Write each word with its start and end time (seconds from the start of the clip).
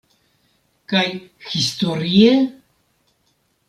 Kaj 0.93 1.03
historie? 1.53 2.35